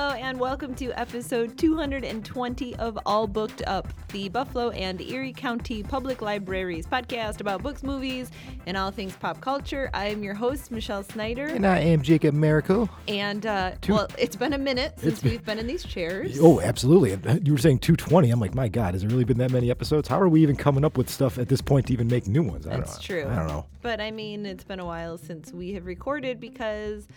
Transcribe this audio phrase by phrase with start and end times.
[0.00, 5.82] Hello, and welcome to episode 220 of All Booked Up, the Buffalo and Erie County
[5.82, 8.30] Public Libraries podcast about books, movies,
[8.66, 9.90] and all things pop culture.
[9.92, 11.46] I am your host, Michelle Snyder.
[11.46, 12.88] And I am Jacob Miracle.
[13.08, 16.38] And, uh, well, it's been a minute since been- we've been in these chairs.
[16.40, 17.18] Oh, absolutely.
[17.42, 18.30] You were saying 220.
[18.30, 20.06] I'm like, my God, has there really been that many episodes?
[20.06, 22.44] How are we even coming up with stuff at this point to even make new
[22.44, 22.68] ones?
[22.68, 23.26] I That's true.
[23.28, 23.66] I don't know.
[23.82, 27.08] But I mean, it's been a while since we have recorded because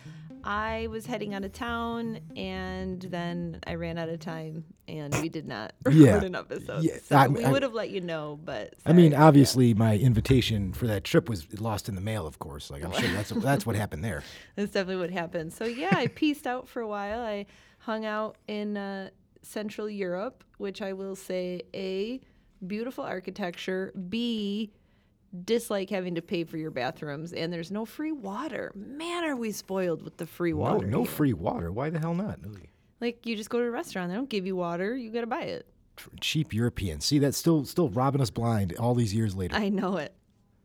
[0.44, 5.30] I was heading out of town and then I ran out of time and we
[5.30, 6.24] did not record Yeah.
[6.24, 6.84] an episode.
[6.84, 9.24] Yeah, so I- we would have let you know, but I mean, sorry.
[9.24, 12.70] obviously, my invitation for that trip was lost in the mail, of course.
[12.72, 14.24] Like, I'm sure that's that's what happened there.
[14.56, 15.54] That's definitely what happened.
[15.54, 17.22] So yeah, I pieced out for a while.
[17.22, 17.46] I
[17.80, 19.10] hung out in uh,
[19.42, 22.20] Central Europe, which I will say a
[22.66, 23.92] beautiful architecture.
[24.10, 24.72] B
[25.46, 28.72] dislike having to pay for your bathrooms, and there's no free water.
[28.76, 30.88] Man, are we spoiled with the free No, water?
[30.88, 31.12] no here.
[31.12, 31.72] free water.
[31.72, 32.40] Why the hell not?
[33.00, 34.96] Like you just go to a restaurant, they don't give you water.
[34.96, 35.66] You gotta buy it.
[36.20, 37.06] Cheap Europeans.
[37.06, 39.56] See, that's still still robbing us blind all these years later.
[39.56, 40.14] I know it.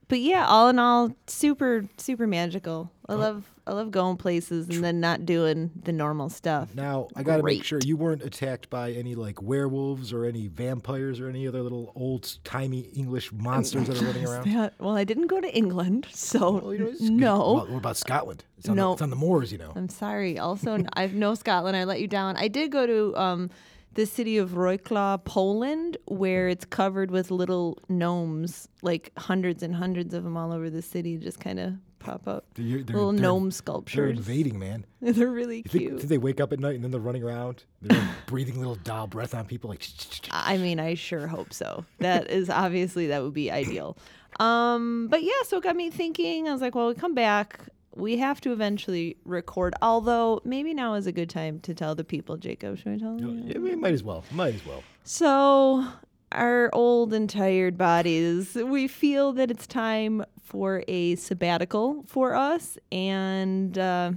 [0.08, 2.90] But yeah, all in all, super super magical.
[3.08, 3.16] I Oh.
[3.18, 6.74] love I love going places and then not doing the normal stuff.
[6.74, 10.46] Now, I got to make sure you weren't attacked by any like werewolves or any
[10.46, 14.46] vampires or any other little old timey English monsters that are running around.
[14.56, 17.38] Yeah, well, I didn't go to England, so Well, you know, no.
[17.54, 18.44] Well, what about Scotland?
[18.58, 18.88] It's on, No.
[18.90, 19.72] the, it's on the moors, you know.
[19.74, 20.38] I'm sorry.
[20.38, 21.76] Also, I've no Scotland.
[21.76, 22.36] I let you down.
[22.36, 23.50] I did go to um,
[23.94, 30.14] the city of Wrocław, Poland, where it's covered with little gnomes, like hundreds and hundreds
[30.14, 31.72] of them all over the city, just kind of
[32.06, 32.44] pop up.
[32.54, 33.96] They're- they're- little they're- gnome sculptures.
[33.96, 34.86] They're invading, man.
[35.00, 35.96] They're really You cute.
[35.98, 37.64] think they wake up at night and then they're running around?
[37.82, 39.82] They're like breathing little doll breath on people, like.
[40.30, 41.84] I mean, I sure hope so.
[41.98, 43.96] That is obviously that would be ideal.
[44.40, 46.48] Um, but yeah, so it got me thinking.
[46.48, 47.60] I was like, well, we come back.
[47.94, 49.74] We have to eventually record.
[49.80, 52.36] Although maybe now is a good time to tell the people.
[52.36, 53.44] Jacob, should we tell them?
[53.46, 54.22] Yeah, we might as well.
[54.32, 54.82] Might as well.
[55.04, 55.86] So,
[56.32, 62.78] our old and tired bodies, we feel that it's time for a sabbatical for us.
[62.90, 64.12] And uh,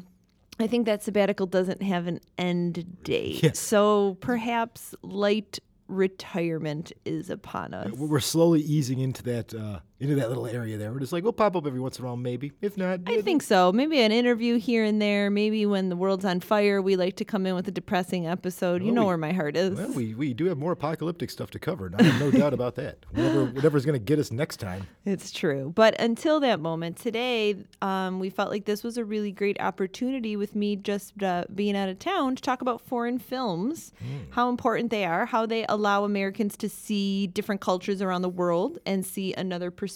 [0.59, 3.55] I think that sabbatical doesn't have an end date.
[3.55, 7.91] So, perhaps light retirement is upon us.
[7.91, 10.93] We're we're slowly easing into that uh, into that little area there.
[10.93, 12.53] We're just like we'll pop up every once in a while, maybe.
[12.61, 13.71] If not, I think so.
[13.73, 15.29] Maybe an interview here and there.
[15.29, 18.81] Maybe when the world's on fire, we like to come in with a depressing episode.
[18.81, 19.77] You know we- where my heart is.
[19.77, 21.91] Well, we, we do have more apocalyptic stuff to cover.
[21.99, 23.05] I have no doubt about that.
[23.11, 24.87] Whatever, whatever's going to get us next time.
[25.05, 25.73] It's true.
[25.75, 30.35] But until that moment, today, um, we felt like this was a really great opportunity
[30.37, 33.91] with me just uh, being out of town to talk about foreign films,
[34.31, 38.79] how important they are, how they allow Americans to see different cultures around the world
[38.85, 39.88] and see another perspective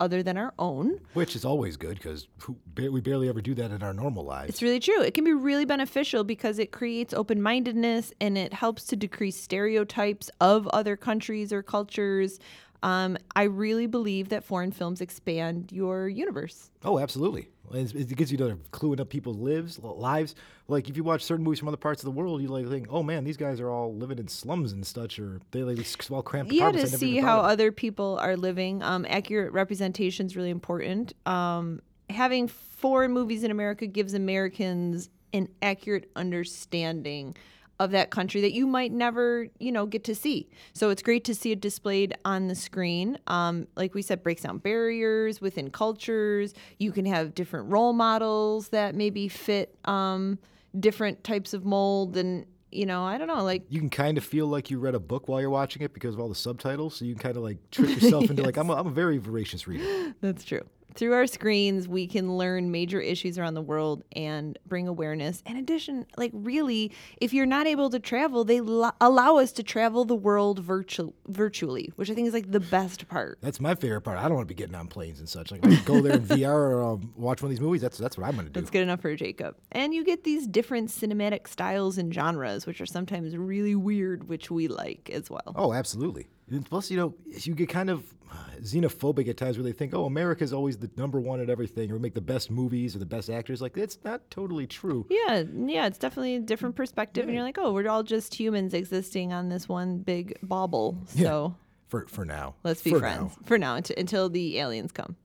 [0.00, 1.00] other than our own.
[1.14, 2.28] Which is always good because
[2.76, 4.48] we barely ever do that in our normal lives.
[4.50, 5.00] It's really true.
[5.02, 9.36] It can be really beneficial because it creates open mindedness and it helps to decrease
[9.36, 12.38] stereotypes of other countries or cultures.
[12.82, 16.70] Um, I really believe that foreign films expand your universe.
[16.84, 17.48] Oh, absolutely.
[17.72, 20.34] It's- It gives you the clue into people's lives, lives.
[20.68, 22.86] Like if you watch certain movies from other parts of the world, you like think,
[22.90, 25.96] oh man, these guys are all living in slums and such, or they like these
[26.00, 26.90] small cramped yeah to apartments.
[26.90, 27.46] I never see how of.
[27.46, 31.80] other people are living um, accurate representation is really important um,
[32.10, 37.34] having foreign movies in america gives americans an accurate understanding
[37.80, 41.24] of that country that you might never you know get to see so it's great
[41.24, 45.70] to see it displayed on the screen um, like we said breaks down barriers within
[45.70, 50.38] cultures you can have different role models that maybe fit um,
[50.78, 54.24] different types of mold and you know i don't know like you can kind of
[54.24, 56.96] feel like you read a book while you're watching it because of all the subtitles.
[56.96, 59.18] So you can kind of like trick yourself into like I'm a, I'm a very
[59.18, 60.14] voracious reader.
[60.20, 60.62] That's true.
[60.94, 65.42] Through our screens, we can learn major issues around the world and bring awareness.
[65.44, 69.64] In addition, like really, if you're not able to travel, they lo- allow us to
[69.64, 73.38] travel the world virtual virtually, which I think is like the best part.
[73.40, 74.18] That's my favorite part.
[74.18, 75.50] I don't want to be getting on planes and such.
[75.50, 77.80] Like if I go there in VR or um, watch one of these movies.
[77.80, 78.60] That's that's what I'm going to do.
[78.60, 79.56] That's good enough for Jacob.
[79.72, 84.48] And you get these different cinematic styles and genres, which are sometimes really weird, which
[84.48, 85.54] we like as well.
[85.56, 86.28] Oh, absolutely.
[86.50, 89.94] And plus, you know, you get kind of uh, xenophobic at times where they think,
[89.94, 92.98] oh, America's always the number one at everything, or we make the best movies or
[92.98, 93.62] the best actors.
[93.62, 95.06] Like, it's not totally true.
[95.08, 98.74] Yeah, yeah, it's definitely a different perspective, and you're like, oh, we're all just humans
[98.74, 100.98] existing on this one big bauble.
[101.06, 101.54] So
[101.88, 102.56] For for now.
[102.62, 103.42] let's be For friends now.
[103.46, 105.16] for now until the aliens come.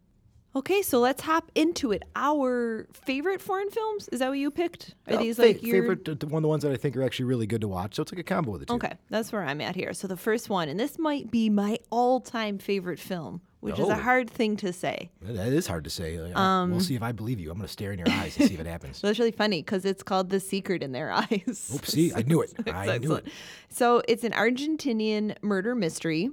[0.55, 2.01] Okay, so let's hop into it.
[2.15, 4.09] Our favorite foreign films?
[4.09, 4.95] Is that what you picked?
[5.07, 6.23] Are Uh, these fa- like your favorite?
[6.23, 7.95] One of the ones that I think are actually really good to watch.
[7.95, 8.73] So it's like a combo of the two.
[8.73, 9.93] Okay, that's where I'm at here.
[9.93, 13.95] So the first one, and this might be my all-time favorite film, which is a
[13.95, 15.11] hard thing to say.
[15.21, 16.17] That is hard to say.
[16.33, 17.51] Um, we'll see if I believe you.
[17.51, 18.97] I'm going to stare in your eyes and see if it happens.
[18.97, 21.69] So that's really funny because it's called The Secret in Their Eyes.
[21.71, 22.53] Oopsie, I knew it.
[22.67, 23.27] I knew it.
[23.69, 26.31] So it's an Argentinian murder mystery.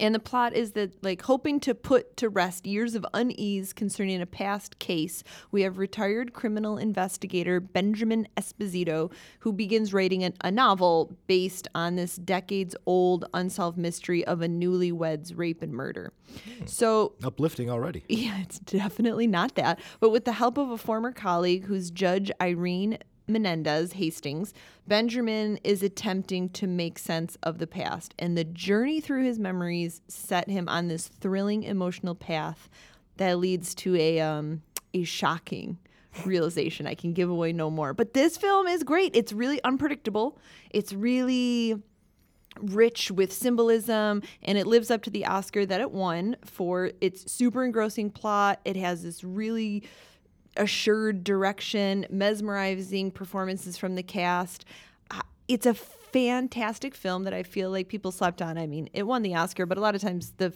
[0.00, 4.20] And the plot is that, like, hoping to put to rest years of unease concerning
[4.20, 10.50] a past case, we have retired criminal investigator Benjamin Esposito, who begins writing an, a
[10.50, 16.12] novel based on this decades old unsolved mystery of a newlywed's rape and murder.
[16.44, 16.66] Hmm.
[16.66, 18.04] So Uplifting already.
[18.08, 19.80] yeah, it's definitely not that.
[20.00, 24.52] But with the help of a former colleague who's Judge Irene Menendez Hastings,
[24.86, 28.14] Benjamin is attempting to make sense of the past.
[28.18, 32.68] And the journey through his memories set him on this thrilling emotional path
[33.16, 34.62] that leads to a um,
[34.92, 35.78] a shocking
[36.24, 36.86] realization.
[36.86, 37.92] I can give away no more.
[37.92, 39.16] But this film is great.
[39.16, 40.38] It's really unpredictable.
[40.70, 41.82] It's really
[42.60, 47.30] rich with symbolism and it lives up to the Oscar that it won for its
[47.30, 48.60] super engrossing plot.
[48.64, 49.82] It has this really
[50.56, 54.64] assured direction, mesmerizing performances from the cast.
[55.10, 58.56] Uh, It's a fantastic film that I feel like people slept on.
[58.56, 60.52] I mean, it won the Oscar, but a lot of times the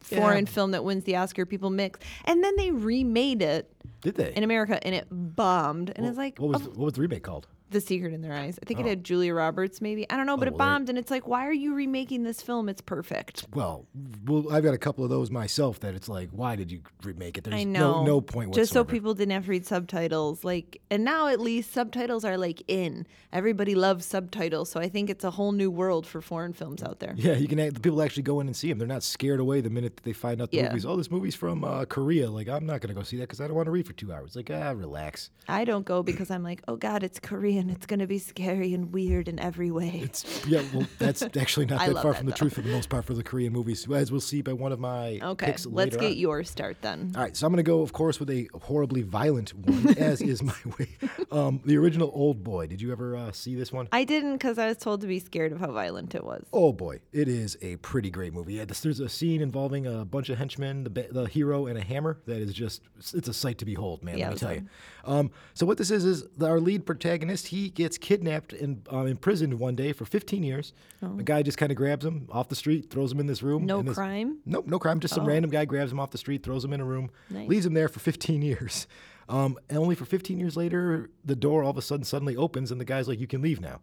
[0.00, 1.98] foreign film that wins the Oscar people mix.
[2.24, 4.32] And then they remade it Did they?
[4.34, 5.92] in America and it bombed.
[5.94, 7.46] And it's like what was of what was the remake called?
[7.72, 8.58] The Secret in Their Eyes.
[8.62, 10.08] I think it had Julia Roberts, maybe.
[10.10, 10.56] I don't know, but it Oh.
[10.56, 12.68] well, there- bombed, and it's like, why are you remaking this film?
[12.68, 13.46] It's perfect.
[13.54, 13.86] Well,
[14.26, 15.80] well, I've got a couple of those myself.
[15.80, 17.44] That it's like, why did you remake it?
[17.44, 18.02] There's I know.
[18.02, 18.62] no no point whatsoever.
[18.64, 20.44] Just so people didn't have to read subtitles.
[20.44, 23.06] Like, and now at least subtitles are like in.
[23.32, 26.98] Everybody loves subtitles, so I think it's a whole new world for foreign films out
[27.00, 27.14] there.
[27.16, 27.58] Yeah, you can.
[27.58, 28.78] act- The people actually go in and see them.
[28.78, 30.68] They're not scared away the minute that they find out the Yeah.
[30.68, 30.84] movies.
[30.84, 32.30] Oh, this movie's from uh, Korea.
[32.30, 34.12] Like, I'm not gonna go see that because I don't want to read for two
[34.12, 34.36] hours.
[34.36, 35.30] Like, ah, relax.
[35.48, 37.18] I don't go because I'm like, oh God, it's
[37.62, 37.76] Korean.
[37.76, 40.00] It's gonna be scary and weird in every way.
[40.02, 40.62] It's yeah.
[40.72, 42.36] Well, that's actually not that far that, from the though.
[42.36, 44.80] truth for the most part for the Korean movies, as we'll see by one of
[44.80, 46.16] my Okay, picks let's get on.
[46.16, 47.12] your start then.
[47.16, 50.20] All right, so I'm going to go, of course, with a horribly violent one, as
[50.20, 50.88] is my way.
[51.30, 52.66] Um, the original Old Boy.
[52.66, 53.88] Did you ever uh, see this one?
[53.92, 56.44] I didn't because I was told to be scared of how violent it was.
[56.52, 58.54] Oh boy, it is a pretty great movie.
[58.54, 61.82] Yeah, this, there's a scene involving a bunch of henchmen, the, the hero, and a
[61.84, 62.18] hammer.
[62.26, 62.82] That is just
[63.14, 64.18] it's a sight to behold, man.
[64.18, 64.66] Yeah, let me tell you.
[65.04, 67.48] Um, so what this is is our lead protagonist.
[67.48, 70.72] He gets kidnapped and uh, imprisoned one day for 15 years.
[71.02, 73.64] A guy just kind of grabs him off the street, throws him in this room.
[73.64, 73.66] Oh.
[73.66, 74.38] No this- crime?
[74.46, 75.00] Nope, no crime.
[75.00, 77.66] Just some random guy grabs him off the street, throws him in a room, leaves
[77.66, 78.86] him there for 15 years.
[79.28, 82.70] Um, and only for 15 years later, the door all of a sudden suddenly opens,
[82.70, 83.80] and the guy's like, "You can leave now."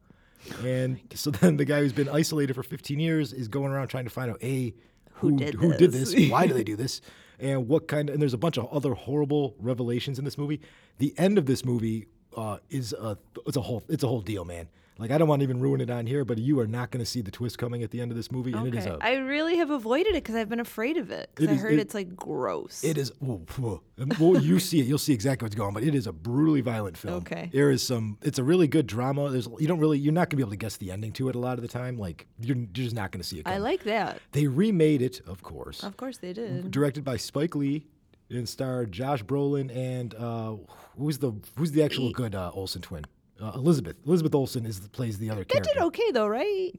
[0.64, 4.04] And so then the guy who's been isolated for 15 years is going around trying
[4.04, 4.74] to find out a
[5.20, 6.14] who, did who did this?
[6.14, 7.02] this, why do they do this,
[7.40, 8.10] and what kind.
[8.10, 10.62] Of, and there's a bunch of other horrible revelations in this movie.
[10.98, 14.46] The end of this movie uh, is a it's a whole it's a whole deal,
[14.46, 14.68] man.
[15.00, 17.00] Like I don't want to even ruin it on here, but you are not going
[17.04, 18.96] to see the twist coming at the end of this movie, and it is Okay.
[18.96, 21.30] a I really have avoided it because I've been afraid of it.
[21.34, 22.84] Because I is- heard it- it's like gross.
[22.84, 23.12] It is.
[23.22, 23.82] Well, phew.
[24.20, 24.86] well, you see it.
[24.88, 25.74] You'll see exactly what's going on.
[25.74, 27.16] But it is a brutally violent film.
[27.16, 27.50] Okay.
[27.54, 28.18] There is some.
[28.22, 29.30] It's a really good drama.
[29.30, 29.48] There's.
[29.60, 29.98] You don't really.
[30.00, 31.68] You're not gonna be able to guess the ending to it a lot of the
[31.70, 31.98] time.
[31.98, 33.46] Like you're, you're just not gonna see it.
[33.46, 33.58] Coming.
[33.58, 34.20] I like that.
[34.34, 35.82] They remade it, of course.
[35.84, 36.72] Of course they did.
[36.72, 37.86] Directed by Spike Lee,
[38.30, 40.56] and starred Josh Brolin and uh,
[40.98, 43.06] who's the who's the actual good uh, Olsen twin?
[43.42, 43.96] Uh, Elizabeth.
[44.06, 45.72] Elizabeth Olsen is plays the other That character.
[45.76, 46.72] did okay though, right?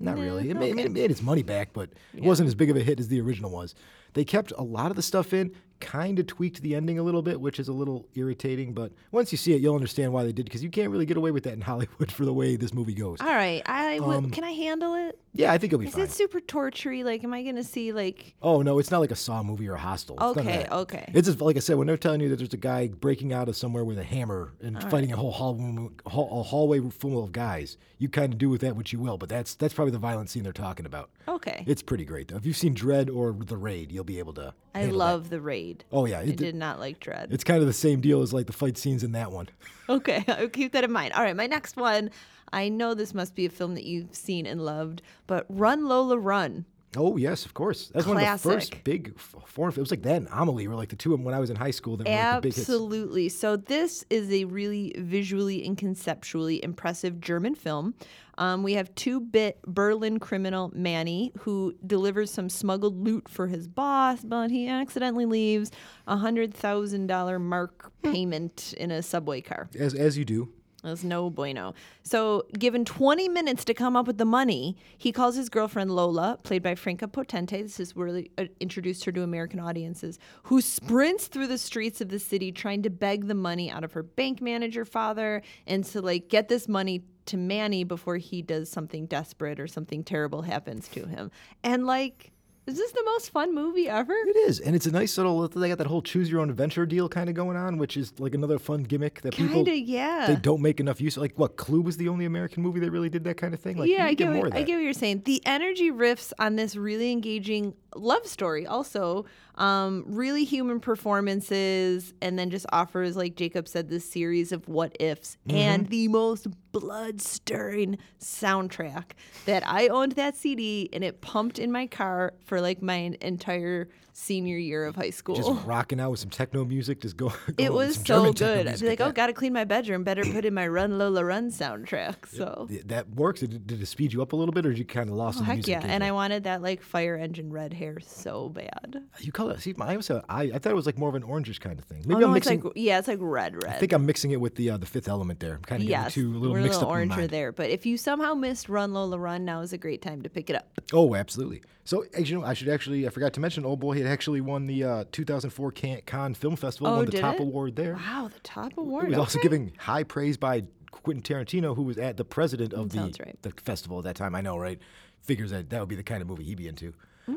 [0.00, 0.50] Not Nah, really.
[0.50, 3.00] It made, it made its money back, but it wasn't as big of a hit
[3.00, 3.74] as the original was.
[4.14, 7.22] They kept a lot of the stuff in, kind of tweaked the ending a little
[7.22, 8.72] bit, which is a little irritating.
[8.74, 11.16] But once you see it, you'll understand why they did because you can't really get
[11.16, 13.20] away with that in Hollywood for the way this movie goes.
[13.20, 13.62] All right.
[13.66, 15.18] I w- can I handle it?
[15.34, 16.08] Yeah, I think it'll be Is Um, fine.
[16.08, 17.04] it super tortury?
[17.04, 18.34] Like, am I gonna see like?
[18.42, 20.16] Oh no, it's not like a Saw movie or a Hostel.
[20.16, 21.12] It's Okay, okay.
[21.14, 23.48] It's just like I said when they're telling you that there's a guy breaking out
[23.48, 27.30] of somewhere with a hammer and fighting a whole hall, hall, a hallway full of
[27.30, 27.76] guys.
[27.98, 30.28] You kind of do with that what you will, but that's that's probably the violent
[30.30, 31.10] scene they're talking about.
[31.28, 31.62] Okay.
[31.68, 32.36] It's pretty great though.
[32.36, 34.54] If you've seen Dredd or The Raid, you'll be able to.
[34.76, 35.04] I handle that.
[35.04, 35.82] love the raid.
[35.90, 37.32] Oh yeah, I it, did not like Dredd.
[37.32, 39.48] it's kind of the same deal as like the fight scenes in that one.
[39.90, 41.14] Okay, I'll keep that in mind.
[41.14, 42.10] All right, my next one.
[42.52, 46.18] I know this must be a film that you've seen and loved, but Run Lola
[46.18, 46.66] Run.
[46.96, 47.88] Oh yes, of course.
[47.94, 49.72] That's one of the first big foreign.
[49.72, 51.50] It was like that and Amelie were like the two of them when I was
[51.50, 52.58] in high school that were like the big.
[52.58, 53.28] Absolutely.
[53.28, 57.94] So this is a really visually and conceptually impressive German film.
[58.38, 64.20] Um, we have two-bit Berlin criminal Manni who delivers some smuggled loot for his boss,
[64.24, 65.72] but he accidentally leaves
[66.06, 68.12] a hundred thousand dollar mark Hmm.
[68.12, 69.68] payment in a subway car.
[69.78, 70.48] As as you do.
[70.82, 71.74] That's no bueno.
[72.04, 76.38] So, given 20 minutes to come up with the money, he calls his girlfriend Lola,
[76.44, 77.62] played by Franka Potente.
[77.62, 82.10] This is really uh, introduced her to American audiences, who sprints through the streets of
[82.10, 86.00] the city trying to beg the money out of her bank manager father and to
[86.00, 90.86] like get this money to Manni before he does something desperate or something terrible happens
[90.88, 91.30] to him.
[91.64, 92.30] And like
[92.68, 94.12] is this the most fun movie ever?
[94.12, 95.48] It is, and it's a nice little.
[95.48, 98.12] They got that whole choose your own adventure deal kind of going on, which is
[98.20, 100.26] like another fun gimmick that Kinda, people yeah.
[100.26, 101.16] they don't make enough use.
[101.16, 101.22] of.
[101.22, 103.78] Like what Clue was the only American movie that really did that kind of thing.
[103.78, 105.22] Like, yeah, I get what, I get what you're saying.
[105.24, 109.24] The energy riffs on this really engaging love story also
[109.56, 114.94] um, really human performances and then just offers like jacob said this series of what
[115.00, 115.56] ifs Mm-hmm.
[115.56, 119.12] and the most blood stirring soundtrack
[119.46, 123.88] that i owned that cd and it pumped in my car for like my entire
[124.18, 127.32] senior year of high school Just rocking out with some techno music, just go.
[127.58, 128.66] it was so German good.
[128.66, 130.02] I'd be like, oh, gotta clean my bedroom.
[130.02, 132.26] Better put in my Run Lola Run soundtrack.
[132.28, 133.40] So Th- that works.
[133.40, 135.38] Did, did it speed you up a little bit, or did you kind of lost
[135.40, 135.80] Oh, heck yeah.
[135.84, 139.02] And I wanted that like fire engine red hair so bad.
[139.20, 139.60] you call it.
[139.60, 141.78] See, I was a, I, I thought it was like more of an orangish kind
[141.78, 142.02] of thing.
[142.04, 142.60] Maybe oh, I'm mixing.
[142.60, 143.72] like yeah, it's like red red.
[143.72, 145.54] I think I'm mixing it with the uh, the Fifth Element there.
[145.54, 147.16] I'm kind of yes, getting two a little we're mixed a little up in my
[147.16, 147.52] oranger there.
[147.52, 150.50] But if you somehow missed Run Lola Run, now is a great time to pick
[150.50, 150.80] it up.
[150.92, 151.62] Oh, absolutely.
[151.88, 154.42] So, as you know, I should actually, I forgot to mention, Old Boy had actually
[154.42, 157.40] won the uh, 2004 Can- Cannes Film Festival, Oh, won the top it?
[157.40, 157.94] award there.
[157.94, 159.04] Wow, the top award.
[159.04, 159.46] It was also okay.
[159.46, 163.38] giving high praise by Quentin Tarantino, who was at the president of the, right.
[163.40, 164.34] the festival at that time.
[164.34, 164.78] I know, right?
[165.22, 166.92] Figures that that would be the kind of movie he'd be into.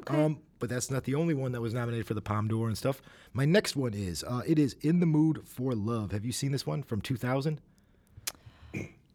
[0.08, 2.77] Um, but that's not the only one that was nominated for the Palme d'Or and
[2.77, 3.01] stuff.
[3.31, 6.12] My next one is uh, it is In the Mood for Love.
[6.12, 7.62] Have you seen this one from 2000?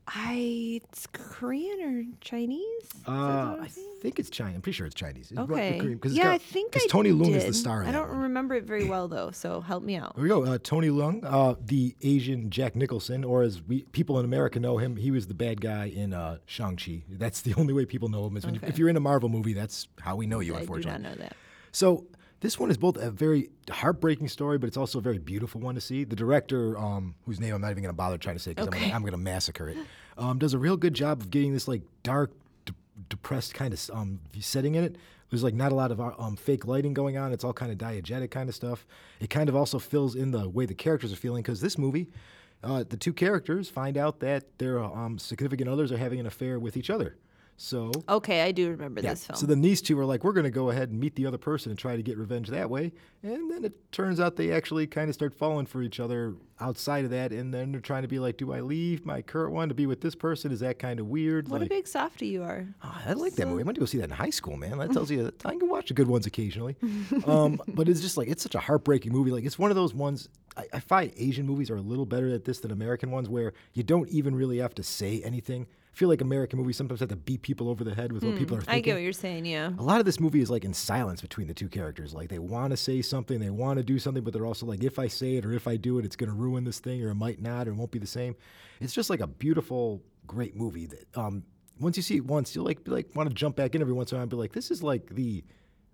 [0.09, 2.63] I it's Korean or Chinese?
[3.07, 3.11] Uh,
[3.61, 4.55] I'm think it's China.
[4.55, 5.31] I'm pretty sure it's Chinese.
[5.33, 5.81] It's Okay.
[5.81, 7.83] Because yeah, I think because Tony Leung is the star.
[7.83, 10.13] Of I don't remember it very well though, so help me out.
[10.15, 10.45] Here we go.
[10.45, 14.79] Uh, Tony Leung, uh, the Asian Jack Nicholson, or as we people in America know
[14.79, 17.03] him, he was the bad guy in uh, Shang-Chi.
[17.11, 18.37] That's the only way people know him.
[18.37, 20.59] Is when you- if you're in a Marvel movie, that's how we know you, I
[20.59, 21.03] do unfortunately.
[21.03, 21.37] not know that.
[21.73, 22.07] So
[22.47, 25.75] this one is both a very heartbreaking story, but it's also a very beautiful one
[25.75, 26.05] to see.
[26.05, 28.69] The director, um, whose name I'm not even going to bother trying to say because
[28.69, 28.93] Okay.
[28.93, 29.77] I'm going to massacre it,
[30.17, 32.31] um, does a real good job of getting this like dark,
[32.65, 32.73] de-
[33.09, 34.95] depressed kind of um, setting in it.
[35.29, 37.33] There's like not a lot of uh, um, fake lighting going on.
[37.33, 38.87] It's all kind of diegetic kind of stuff.
[39.19, 42.07] It kind of also fills in the way the characters are feeling because this movie,
[42.63, 46.61] uh, the two characters find out that their um, significant others are having an affair
[46.61, 47.17] with each other.
[47.57, 49.11] So Okay, I do remember yeah.
[49.11, 49.39] this film.
[49.39, 51.39] So then these two are like, we're going to go ahead and meet the other
[51.39, 52.93] person and try to get revenge that way.
[53.23, 57.05] And then it turns out they actually kind of start falling for each other outside
[57.05, 57.33] of that.
[57.33, 59.87] And then they're trying to be like, do I leave my current one to be
[59.87, 60.53] with this person?
[60.53, 61.49] Is that kind of weird?
[61.49, 62.67] what like, a big softy you are.
[62.85, 63.63] Oh, I like that movie.
[63.63, 64.79] I went to go see that in high school, man.
[64.79, 66.77] That tells you that I can watch the good ones occasionally.
[67.27, 69.31] Um, but it's just like it's such a heartbreaking movie.
[69.31, 70.29] Like it's one of those ones.
[70.57, 73.53] I, I find Asian movies are a little better at this than American ones, where
[73.73, 75.67] you don't even really have to say anything.
[75.97, 78.37] I feel like American movies sometimes have to beat people over the head with what
[78.37, 78.75] people are thinking.
[78.75, 79.71] Hmm, I get what you're saying, yeah.
[79.79, 82.13] A lot of this movie is like in silence between the two characters.
[82.13, 84.85] Like they want to say something, they want to do something, but they're also like,
[84.85, 87.03] if I say it or if I do it, it's going to ruin this thing,
[87.03, 88.37] or it might not, or it won't be the same.
[88.79, 91.43] It's just like a beautiful, great movie that um,
[91.81, 93.95] once you see it once, you'll like be like want to jump back in every
[93.95, 95.43] once in a while and be like, this is like the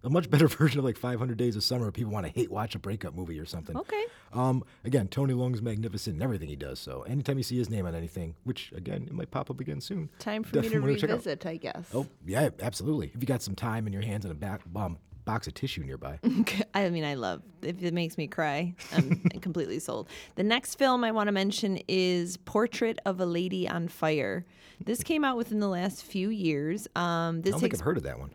[0.04, 1.90] a much better version of like 500 Days of Summer.
[1.90, 3.76] People want to hate watch a breakup movie or something.
[3.76, 4.04] Okay.
[4.32, 6.78] Um, again, Tony Leung's magnificent in everything he does.
[6.78, 9.80] So anytime you see his name on anything, which again it might pop up again
[9.80, 10.08] soon.
[10.18, 11.18] Time for me to definitely check out.
[11.18, 11.86] revisit, I guess.
[11.94, 13.10] Oh yeah, absolutely.
[13.14, 15.82] If you got some time in your hands and a back, um, box of tissue
[15.84, 16.18] nearby.
[16.74, 18.74] I mean, I love if it makes me cry.
[18.92, 20.08] I'm completely sold.
[20.34, 24.44] The next film I want to mention is Portrait of a Lady on Fire.
[24.84, 26.88] This came out within the last few years.
[26.96, 28.34] Um, I this don't think takes I've heard of that one.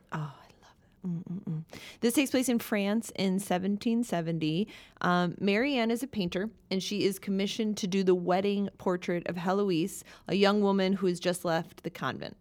[2.01, 4.67] This takes place in France in 1770.
[5.01, 9.35] Um, Marianne is a painter, and she is commissioned to do the wedding portrait of
[9.37, 12.37] Heloise, a young woman who has just left the convent.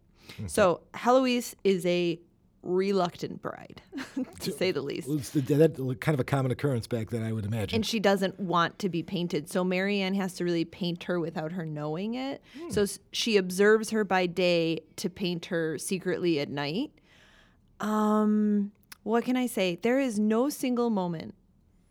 [0.49, 2.19] So Heloise is a
[2.63, 3.81] reluctant bride,
[4.41, 5.09] to say the least.
[5.09, 7.77] It's that kind of a common occurrence back then, I would imagine.
[7.77, 9.49] And she doesn't want to be painted.
[9.49, 12.43] So Marianne has to really paint her without her knowing it.
[12.71, 16.91] So s- she observes her by day to paint her secretly at night.
[17.81, 19.79] Um, what can I say?
[19.81, 21.35] There is no single moment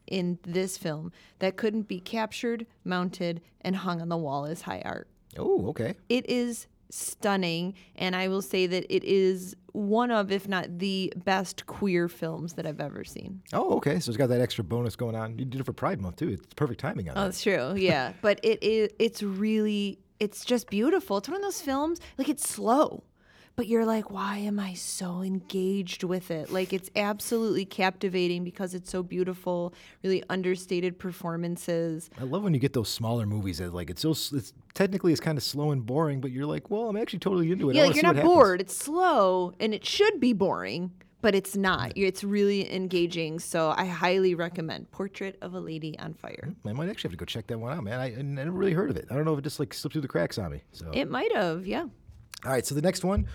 [0.08, 4.82] in this film that couldn't be captured, mounted, and hung on the wall as high
[4.86, 5.08] art.
[5.38, 5.96] oh, okay.
[6.10, 11.12] It is stunning, and I will say that it is one of, if not the
[11.26, 13.42] best queer films that I've ever seen.
[13.52, 14.00] Oh, okay.
[14.00, 15.38] So it's got that extra bonus going on.
[15.40, 16.30] You did it for Pride Month too.
[16.30, 17.26] It's perfect timing on Oh, that.
[17.28, 17.74] that's true.
[17.78, 18.90] Yeah, but it is.
[19.00, 20.00] It's really.
[20.20, 21.18] It's just beautiful.
[21.18, 22.00] It's one of those films.
[22.18, 23.04] Like it's slow,
[23.56, 26.52] but you're like, why am I so engaged with it?
[26.52, 32.10] Like it's absolutely captivating because it's so beautiful, really understated performances.
[32.20, 35.22] I love when you get those smaller movies that like it's so it's technically it's
[35.22, 37.76] kind of slow and boring, but you're like, well, I'm actually totally into it.
[37.76, 38.62] Yeah, like you're not bored.
[38.62, 41.94] It's slow and it should be boring, but it's not.
[41.96, 43.40] It's really engaging.
[43.40, 46.54] So I highly recommend Portrait of a Lady on Fire.
[46.62, 48.00] Hmm, I might actually have to go check that one out, man.
[48.00, 49.08] I, I never really heard of it.
[49.10, 50.62] I don't know if it just like slipped through the cracks on me.
[50.74, 51.86] So it might have, yeah.
[52.46, 53.28] All right, so the next one,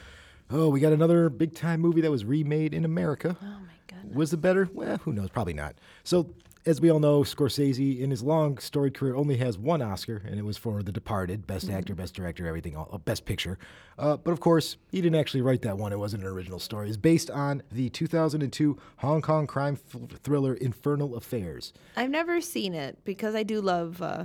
[0.51, 3.37] oh, we got another big time movie that was remade in America.
[3.43, 4.17] Oh my goodness.
[4.17, 4.69] Was it better?
[4.73, 5.31] Well, who knows?
[5.31, 5.75] Probably not.
[6.05, 6.33] So
[6.67, 10.39] as we all know, Scorsese, in his long storied career, only has one Oscar, and
[10.39, 11.77] it was for The Departed, Best mm-hmm.
[11.77, 13.59] Actor, Best Director, everything, all, uh, Best Picture.
[13.99, 15.93] Uh, but of course, he didn't actually write that one.
[15.93, 16.89] It wasn't an original story.
[16.89, 21.73] It's based on the 2002 Hong Kong crime f- thriller Infernal Affairs.
[21.97, 24.25] I've never seen it because I do love uh,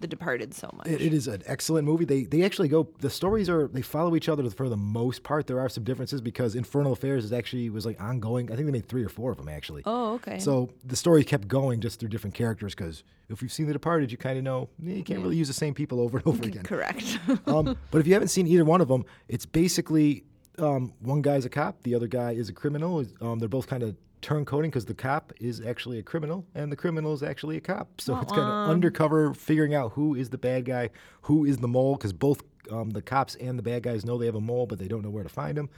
[0.00, 0.86] the Departed so much.
[0.86, 2.04] It, it is an excellent movie.
[2.04, 2.88] They they actually go.
[3.00, 5.46] The stories are they follow each other for the most part.
[5.46, 8.50] There are some differences because Infernal Affairs is actually was like ongoing.
[8.50, 9.82] I think they made three or four of them actually.
[9.84, 10.38] Oh, okay.
[10.38, 14.10] So the story kept going just through different characters because if you've seen The Departed,
[14.10, 16.42] you kind of know eh, you can't really use the same people over and over
[16.42, 16.62] again.
[16.62, 17.18] Correct.
[17.46, 20.24] um, but if you haven't seen either one of them, it's basically
[20.58, 23.04] um, one guy's a cop, the other guy is a criminal.
[23.20, 26.76] Um, they're both kind of turncoating because the cop is actually a criminal and the
[26.76, 28.00] criminal is actually a cop.
[28.00, 28.22] So uh-uh.
[28.22, 30.90] it's kind of undercover, figuring out who is the bad guy,
[31.22, 34.26] who is the mole, because both um, the cops and the bad guys know they
[34.26, 35.68] have a mole, but they don't know where to find him.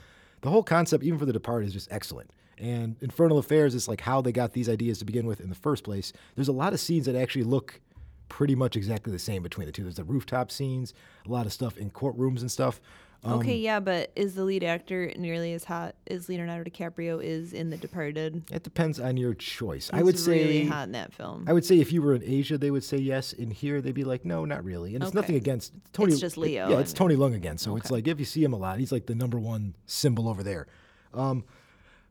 [0.42, 2.30] The whole concept, even for the Departed, is just excellent.
[2.58, 5.54] And Infernal Affairs is like how they got these ideas to begin with in the
[5.54, 6.12] first place.
[6.34, 7.80] There's a lot of scenes that actually look
[8.28, 9.82] pretty much exactly the same between the two.
[9.82, 10.94] There's the rooftop scenes,
[11.26, 12.80] a lot of stuff in courtrooms and stuff.
[13.24, 17.52] Um, okay, yeah, but is the lead actor nearly as hot as Leonardo DiCaprio is
[17.52, 18.42] in The Departed?
[18.50, 19.90] It depends on your choice.
[19.90, 21.44] He's I would say really hot in that film.
[21.46, 23.32] I would say if you were in Asia, they would say yes.
[23.32, 24.94] In here, they'd be like, no, not really.
[24.94, 25.20] And it's okay.
[25.20, 26.12] nothing against Tony.
[26.12, 26.68] It's just Leo.
[26.68, 27.58] Yeah, it's Tony Leung again.
[27.58, 27.78] So okay.
[27.78, 30.42] it's like if you see him a lot, he's like the number one symbol over
[30.42, 30.66] there.
[31.14, 31.44] Um,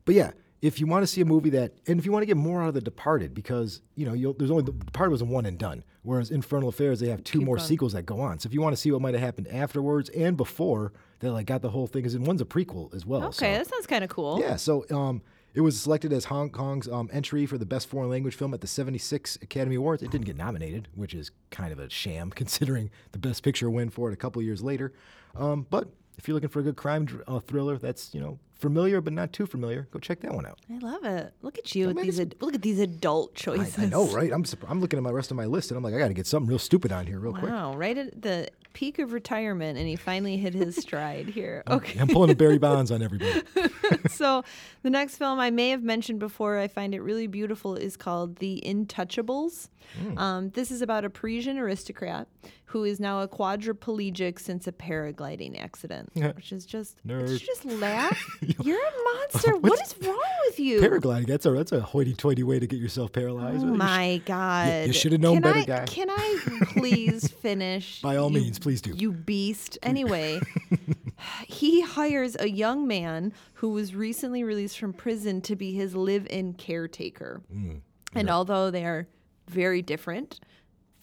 [0.06, 0.30] but yeah,
[0.62, 2.62] if you want to see a movie that, and if you want to get more
[2.62, 5.58] out of The Departed, because you know there's only The Departed was a one and
[5.58, 7.64] done, whereas Infernal Affairs they have two Keep more on.
[7.64, 8.38] sequels that go on.
[8.38, 11.46] So if you want to see what might have happened afterwards and before, they like
[11.46, 12.02] got the whole thing.
[12.02, 13.24] Because one's a prequel as well.
[13.24, 14.38] Okay, so, that sounds kind of cool.
[14.40, 15.20] Yeah, so um,
[15.52, 18.60] it was selected as Hong Kong's um, entry for the best foreign language film at
[18.60, 20.02] the 76 Academy Awards.
[20.02, 23.90] It didn't get nominated, which is kind of a sham considering the Best Picture win
[23.90, 24.92] for it a couple years later.
[25.34, 25.88] Um, but
[26.18, 29.32] if you're looking for a good crime uh, thriller that's you know familiar but not
[29.32, 30.58] too familiar, go check that one out.
[30.70, 31.34] I love it.
[31.42, 33.78] Look at you with these ad- look at these adult choices.
[33.78, 34.32] I, I, know, right?
[34.32, 36.14] I'm I'm looking at my rest of my list and I'm like, I got to
[36.14, 37.50] get something real stupid on here real wow, quick.
[37.50, 41.62] Wow, right at the peak of retirement, and he finally hit his stride here.
[41.68, 43.42] Okay, I'm pulling a Barry Bonds on everybody.
[44.08, 44.44] so
[44.82, 48.36] the next film I may have mentioned before, I find it really beautiful, is called
[48.36, 49.68] The Intouchables.
[50.00, 50.18] Mm.
[50.18, 52.28] Um, this is about a Parisian aristocrat
[52.72, 56.32] who is now a quadriplegic since a paragliding accident, yeah.
[56.32, 57.38] which is just Nerd.
[57.38, 58.38] Just laugh.
[58.62, 59.56] You're a monster.
[59.58, 60.80] what is wrong with you?
[60.80, 61.26] Paragliding.
[61.26, 63.62] That's a that's a hoity-toity way to get yourself paralyzed.
[63.62, 64.80] Oh my god!
[64.80, 65.84] You, you should have known can better, I, guy.
[65.84, 68.00] Can I please finish?
[68.00, 68.94] By all you, means, please do.
[68.96, 69.76] You beast.
[69.82, 70.40] Anyway,
[71.46, 76.54] he hires a young man who was recently released from prison to be his live-in
[76.54, 77.42] caretaker.
[77.54, 77.82] Mm,
[78.14, 79.08] and although they are
[79.46, 80.40] very different,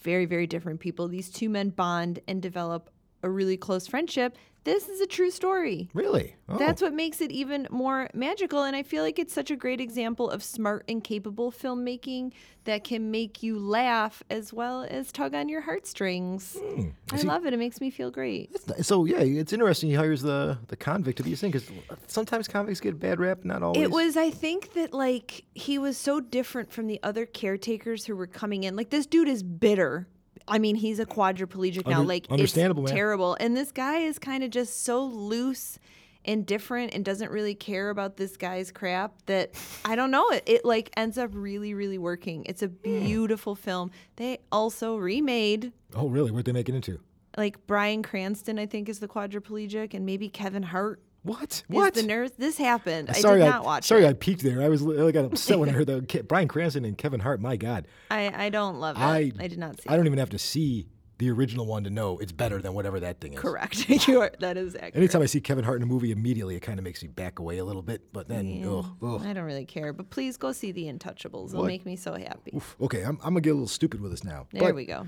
[0.02, 1.08] very, very different people.
[1.08, 2.90] These two men bond and develop
[3.24, 4.38] a really close friendship.
[4.70, 5.90] This is a true story.
[5.94, 6.36] Really?
[6.48, 6.58] Oh.
[6.58, 8.64] That's what makes it even more magical.
[8.64, 12.34] And I feel like it's such a great example of smart and capable filmmaking
[12.66, 16.56] that can make you laugh as well as tug on your heartstrings.
[16.62, 16.94] Mm.
[17.12, 17.54] I See, love it.
[17.54, 18.56] It makes me feel great.
[18.84, 19.90] So, yeah, it's interesting.
[19.90, 21.72] He hires the, the convict to be his thing because
[22.06, 23.82] sometimes convicts get a bad rap, not always.
[23.82, 28.16] It was, I think, that like he was so different from the other caretakers who
[28.16, 28.76] were coming in.
[28.76, 30.08] Like, this dude is bitter
[30.50, 32.00] I mean, he's a quadriplegic now.
[32.00, 32.98] Under, like, understandable, it's man.
[32.98, 33.38] terrible.
[33.40, 35.80] And this guy is kind of just so loose
[36.26, 39.52] and different and doesn't really care about this guy's crap that
[39.86, 42.46] I don't know it it like ends up really really working.
[42.46, 43.00] It's a hmm.
[43.06, 43.92] beautiful film.
[44.18, 46.32] They also remade Oh, really?
[46.32, 47.00] What they make it into?
[47.38, 51.64] Like Bryan Cranston I think is the quadriplegic and maybe Kevin Hart what?
[51.68, 51.94] What?
[51.94, 52.32] the nurse?
[52.38, 53.16] This happened.
[53.16, 53.86] Sorry, I did not watch.
[53.86, 54.10] Sorry, it.
[54.10, 54.62] I peeked there.
[54.62, 57.42] I was I got upset when I heard the Bryan Cranston and Kevin Hart.
[57.42, 57.88] My God.
[58.10, 59.02] I I don't love it.
[59.02, 59.90] I I did not see.
[59.90, 60.88] I don't even have to see
[61.20, 63.40] the original one to know it's better than whatever that thing is.
[63.40, 63.90] Correct.
[64.08, 64.96] you are, that is accurate.
[64.96, 67.40] Anytime I see Kevin Hart in a movie, immediately it kind of makes me back
[67.40, 68.12] away a little bit.
[68.14, 68.70] But then, yeah.
[68.70, 69.22] ugh, ugh.
[69.26, 69.92] I don't really care.
[69.92, 71.50] But please go see The Intouchables.
[71.50, 71.68] It'll what?
[71.68, 72.54] make me so happy.
[72.56, 72.76] Oof.
[72.82, 74.48] Okay, I'm, I'm gonna get a little stupid with this now.
[74.52, 75.06] There but, we go.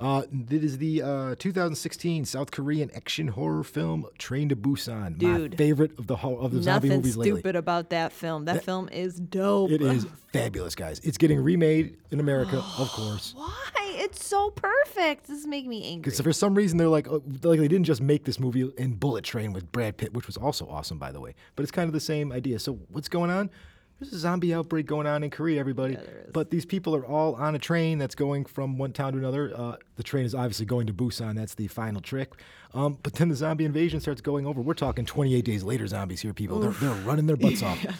[0.00, 5.16] Uh, it is the uh, 2016 South Korean action horror film Train to Busan.
[5.16, 7.30] Dude, my favorite of the ho- of the zombie movies lately.
[7.30, 8.46] Nothing stupid about that film.
[8.46, 9.70] That, that, film is dope.
[9.70, 10.98] It is fabulous, guys.
[11.04, 13.34] It's getting remade in America, of course.
[13.36, 13.81] Why?
[13.94, 15.26] It's so perfect.
[15.26, 16.02] This is making me angry.
[16.02, 18.94] Because for some reason they're like, oh, like they didn't just make this movie in
[18.94, 21.34] Bullet Train with Brad Pitt, which was also awesome, by the way.
[21.56, 22.58] But it's kind of the same idea.
[22.58, 23.50] So what's going on?
[24.02, 25.94] There's a zombie outbreak going on in Korea, everybody.
[25.94, 26.32] Yeah, there is.
[26.32, 29.52] But these people are all on a train that's going from one town to another.
[29.54, 31.36] Uh, the train is obviously going to Busan.
[31.36, 32.32] That's the final trick.
[32.74, 34.60] Um, but then the zombie invasion starts going over.
[34.60, 36.58] We're talking 28 days later zombies here, people.
[36.58, 37.80] They're, they're running their butts off.
[37.84, 37.92] Yeah,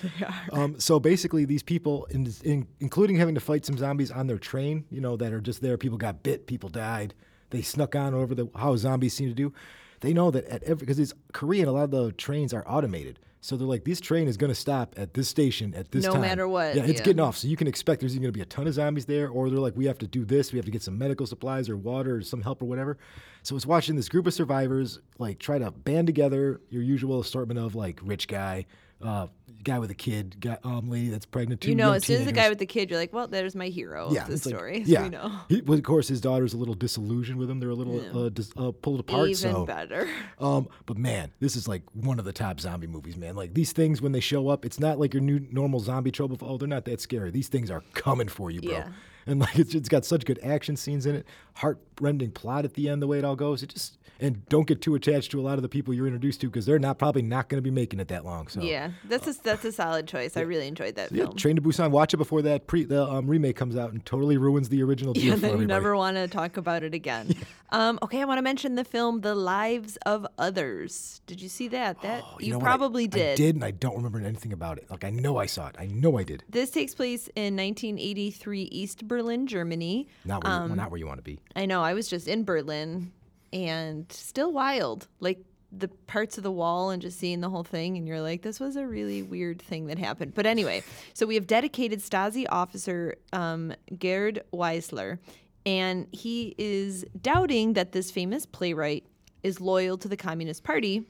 [0.50, 4.26] they Um, so basically, these people, in, in, including having to fight some zombies on
[4.26, 5.78] their train, you know, that are just there.
[5.78, 7.14] People got bit, people died.
[7.50, 9.52] They snuck on over the how zombies seem to do.
[10.00, 13.20] They know that at every because it's Korean, a lot of the trains are automated.
[13.44, 16.12] So they're like, this train is going to stop at this station at this No
[16.12, 16.22] time.
[16.22, 17.04] No matter what, Yeah, it's yeah.
[17.06, 17.36] getting off.
[17.36, 19.58] So you can expect there's going to be a ton of zombies there, or they're
[19.58, 20.52] like, we have to do this.
[20.52, 22.98] We have to get some medical supplies or water or some help or whatever.
[23.42, 26.60] So it's watching this group of survivors like try to band together.
[26.70, 28.66] Your usual assortment of like rich guy,
[29.02, 29.26] uh,
[29.62, 31.60] guy with a kid, guy, um, lady that's pregnant.
[31.60, 33.54] Two you know, as soon as the guy with the kid, you're like, well, there's
[33.54, 34.82] my hero of this it's like- story.
[34.86, 35.32] yeah, We know.
[35.48, 37.60] He, well, of course, his daughter's a little disillusioned with him.
[37.60, 39.28] They're a little uh, dis, uh, pulled apart.
[39.28, 40.08] Even so, better.
[40.38, 43.36] um, but man, this is like one of the top zombie movies, man.
[43.36, 46.32] Like these things when they show up, it's not like your new normal zombie trope
[46.32, 47.30] of oh they're not that scary.
[47.30, 48.72] These things are coming for you, bro.
[48.72, 48.88] Yeah.
[49.26, 52.88] And like it's, it's got such good action scenes in it, heart-rending plot at the
[52.88, 53.02] end.
[53.02, 55.58] The way it all goes, it just and don't get too attached to a lot
[55.58, 57.98] of the people you're introduced to because they're not probably not going to be making
[57.98, 58.46] it that long.
[58.46, 60.36] So Yeah, that's a that's a solid choice.
[60.36, 61.36] I really enjoyed that yeah, film.
[61.36, 61.90] Train to Busan.
[61.90, 65.16] Watch it before that pre the um, remake comes out and totally ruins the original
[65.16, 67.34] Yeah, then you never want to talk about it again.
[67.70, 71.66] um, okay, I want to mention the film "The Lives of Others." Did you see
[71.68, 72.00] that?
[72.02, 72.64] That Oh, you, know what?
[72.64, 73.36] I- probably I did.
[73.36, 74.88] did, and I don't remember anything about it.
[74.88, 75.74] Like I know I saw it.
[75.80, 76.44] I know I did.
[76.48, 80.06] This takes place in 1983, East Berlin, Germany.
[80.24, 81.40] Not where, Um, not where you want to be.
[81.54, 81.82] I know.
[81.82, 83.12] I was just in Berlin,
[83.52, 85.08] and still wild.
[85.20, 85.38] Like
[85.70, 88.60] the parts of the wall and just seeing the whole thing, and you're like, this
[88.60, 90.34] was a really weird thing that happened.
[90.34, 90.82] But anyway,
[91.14, 95.18] so we have dedicated Stasi officer um, Gerd Wiesler,
[95.64, 99.06] and he is doubting that this famous playwright
[99.42, 101.06] is loyal to the Communist Party.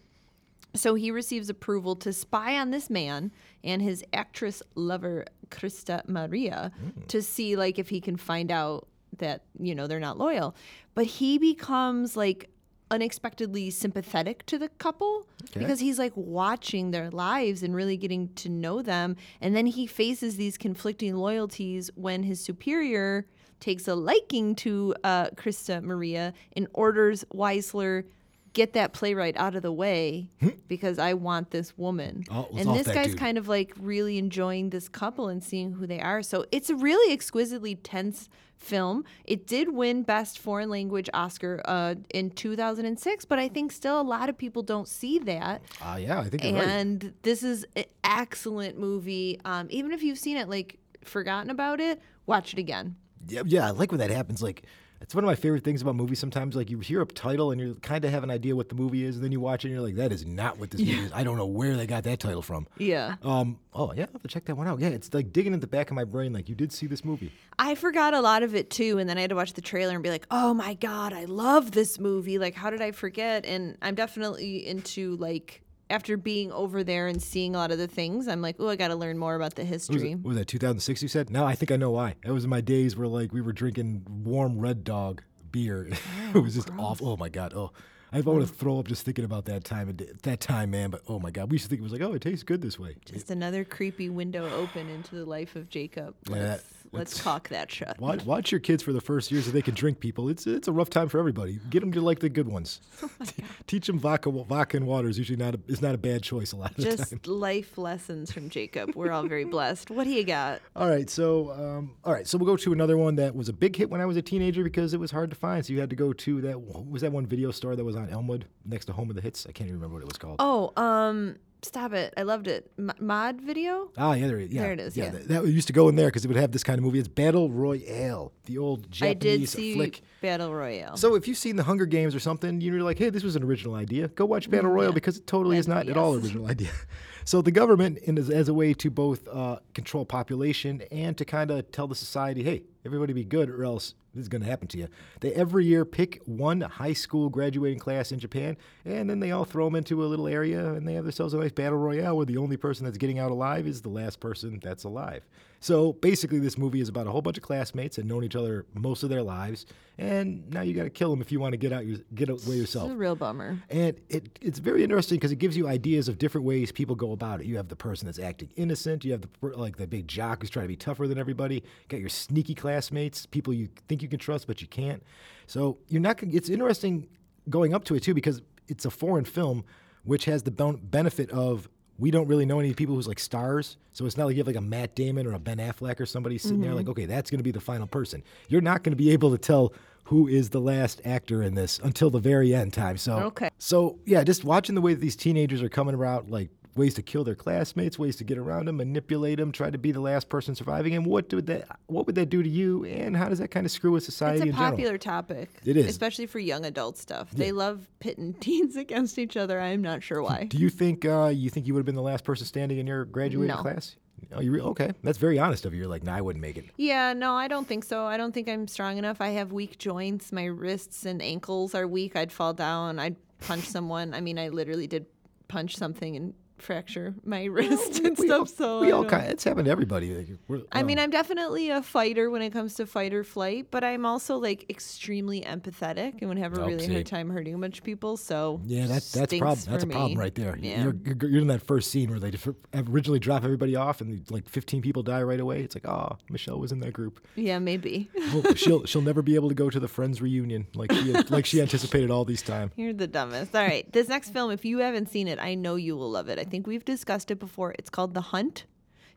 [0.74, 3.30] So he receives approval to spy on this man
[3.62, 6.72] and his actress lover Christa Maria
[7.08, 10.54] to see like if he can find out that you know they're not loyal.
[10.94, 12.48] But he becomes like
[12.90, 18.50] unexpectedly sympathetic to the couple because he's like watching their lives and really getting to
[18.50, 23.26] know them and then he faces these conflicting loyalties when his superior
[23.60, 28.04] takes a liking to uh, Christa Maria and orders Wiesler
[28.52, 30.28] get that playwright out of the way
[30.68, 32.24] because I want this woman.
[32.30, 33.18] Oh, and this guy's dude.
[33.18, 36.22] kind of like really enjoying this couple and seeing who they are.
[36.22, 39.04] So it's a really exquisitely tense film.
[39.24, 44.02] It did win Best Foreign Language Oscar uh, in 2006, but I think still a
[44.02, 45.62] lot of people don't see that.
[45.80, 46.64] Ah, yeah, I think you're right.
[46.64, 49.40] And this is an excellent movie.
[49.44, 52.96] Um, even if you've seen it, like forgotten about it, watch it again.
[53.28, 54.42] Yeah, yeah, I like when that happens.
[54.42, 54.64] Like,
[55.02, 56.18] it's one of my favorite things about movies.
[56.18, 58.74] Sometimes, like, you hear a title and you kind of have an idea what the
[58.74, 60.80] movie is, and then you watch it and you're like, that is not what this
[60.80, 61.12] movie is.
[61.12, 62.66] I don't know where they got that title from.
[62.78, 63.16] Yeah.
[63.22, 63.58] Um.
[63.74, 64.80] Oh, yeah, I'll have to check that one out.
[64.80, 66.32] Yeah, it's like digging in the back of my brain.
[66.32, 67.32] Like, you did see this movie.
[67.58, 69.94] I forgot a lot of it too, and then I had to watch the trailer
[69.94, 72.38] and be like, "Oh my god, I love this movie!
[72.38, 75.61] Like, how did I forget?" And I'm definitely into like
[75.92, 78.76] after being over there and seeing a lot of the things, I'm like, "Oh, I
[78.76, 81.02] got to learn more about the history." it, what was that 2006?
[81.02, 81.30] You said?
[81.30, 82.14] No, I think I know why.
[82.24, 85.88] That was in my days where like we were drinking warm Red Dog beer.
[86.34, 87.08] it was just oh, awful.
[87.10, 87.52] Oh my god.
[87.54, 87.70] Oh.
[88.14, 90.90] I want to throw up just thinking about that time that time, man.
[90.90, 92.60] But oh my God, we used to think it was like, oh, it tastes good
[92.60, 92.96] this way.
[93.06, 96.14] Just another creepy window open into the life of Jacob.
[96.28, 97.98] Yeah, that- let's caulk that shut.
[97.98, 100.28] Watch, watch your kids for the first year so they can drink people.
[100.28, 101.58] It's it's a rough time for everybody.
[101.70, 102.80] Get them to like the good ones.
[103.02, 103.26] Oh
[103.66, 106.52] Teach them vodka, vodka and water is usually not a, is not a bad choice
[106.52, 106.96] a lot of the time.
[106.96, 108.94] Just life lessons from Jacob.
[108.94, 109.90] We're all very blessed.
[109.90, 110.60] What do you got?
[110.76, 113.52] All right, so um, all right, so we'll go to another one that was a
[113.52, 115.64] big hit when I was a teenager because it was hard to find.
[115.64, 118.08] So you had to go to that was that one video store that was on
[118.08, 119.46] Elmwood next to Home of the Hits.
[119.48, 120.36] I can't even remember what it was called.
[120.38, 122.12] Oh, um, stop it!
[122.16, 122.70] I loved it.
[122.78, 123.90] M- mod video.
[123.96, 125.10] Ah, yeah, there, it- yeah, There it is, yeah.
[125.10, 126.98] that, that used to go in there because it would have this kind of movie.
[126.98, 130.02] It's Battle Royale, the old I did Japanese see flick.
[130.20, 130.96] Battle Royale.
[130.96, 133.42] So if you've seen the Hunger Games or something, you're like, hey, this was an
[133.42, 134.08] original idea.
[134.08, 136.70] Go watch Battle Royale because it totally is not Then at all original idea.
[137.24, 141.24] So the government, in, as, as a way to both uh, control population and to
[141.24, 144.48] kind of tell the society, hey, everybody be good or else this is going to
[144.48, 144.88] happen to you.
[145.20, 149.44] They every year pick one high school graduating class in Japan, and then they all
[149.44, 152.26] throw them into a little area, and they have themselves a nice battle royale where
[152.26, 155.22] the only person that's getting out alive is the last person that's alive.
[155.60, 158.66] So basically, this movie is about a whole bunch of classmates that known each other
[158.74, 159.64] most of their lives,
[159.96, 162.28] and now you got to kill them if you want to get out your, get
[162.28, 162.86] away yourself.
[162.86, 163.62] It's a real bummer.
[163.70, 167.12] And it, it's very interesting because it gives you ideas of different ways people go
[167.12, 167.46] about it.
[167.46, 169.04] You have the person that's acting innocent.
[169.04, 171.56] You have the like the big jock who's trying to be tougher than everybody.
[171.56, 175.02] You got your sneaky classmates, people you think think you can trust, but you can't.
[175.46, 176.22] So you're not.
[176.22, 177.08] It's interesting
[177.48, 179.64] going up to it too because it's a foreign film,
[180.04, 183.76] which has the benefit of we don't really know any people who's like stars.
[183.92, 186.06] So it's not like you have like a Matt Damon or a Ben Affleck or
[186.06, 186.92] somebody sitting there like, mm-hmm.
[186.92, 188.22] okay, that's going to be the final person.
[188.48, 189.72] You're not going to be able to tell
[190.04, 192.96] who is the last actor in this until the very end time.
[192.96, 193.50] So Okay.
[193.58, 197.02] so yeah, just watching the way that these teenagers are coming around, like ways to
[197.02, 200.28] kill their classmates, ways to get around them, manipulate them, try to be the last
[200.28, 203.38] person surviving, and what would that what would that do to you, and how does
[203.40, 204.70] that kind of screw with society It's a in general?
[204.70, 205.50] popular topic.
[205.64, 205.86] It is.
[205.86, 207.30] Especially for young adult stuff.
[207.30, 209.60] They love pitting teens against each other.
[209.60, 210.44] I'm not sure why.
[210.50, 212.86] Do you think uh, you think you would have been the last person standing in
[212.86, 213.62] your graduating No.
[213.62, 213.96] class?
[214.34, 214.92] Oh, you re- okay?
[215.02, 215.80] That's very honest of you.
[215.80, 216.66] You're like, nah, I wouldn't make it.
[216.76, 218.04] Yeah, no, I don't think so.
[218.04, 219.20] I don't think I'm strong enough.
[219.20, 220.30] I have weak joints.
[220.30, 222.14] My wrists and ankles are weak.
[222.14, 223.00] I'd fall down.
[223.00, 224.14] I'd punch someone.
[224.14, 225.06] I mean, I literally did
[225.48, 228.40] punch something and fracture my wrist and we stuff.
[228.40, 230.36] all, so we all kind it's happened to everybody.
[230.48, 233.84] We're- I mean, I'm definitely a fighter when it comes to fight or flight, but
[233.84, 236.92] I'm also like extremely empathetic and would have a Oh, really see.
[236.92, 238.16] hard time hurting a bunch of people.
[238.16, 239.66] So Yeah, that, that's problem.
[239.68, 240.56] That's a problem right there.
[240.60, 240.84] Yeah.
[240.84, 242.32] You're, you're, you're in that first scene where they
[242.74, 245.62] originally drop everybody off, and like 15 people die right away.
[245.62, 247.24] It's like, oh, Michelle was in that group.
[247.34, 248.10] Yeah, maybe.
[248.32, 251.46] Well, she'll she'll never be able to go to the friends reunion like she like
[251.46, 252.70] she anticipated all these time.
[252.76, 253.54] You're the dumbest.
[253.54, 253.90] All right.
[253.92, 256.38] This next film, if you haven't seen it, I know you will love it.
[256.38, 257.74] I think we've discussed it before.
[257.78, 258.66] It's called The Hunt.